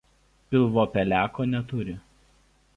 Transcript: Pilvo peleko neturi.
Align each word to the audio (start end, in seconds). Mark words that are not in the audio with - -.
Pilvo 0.53 0.85
peleko 0.95 1.47
neturi. 1.53 1.97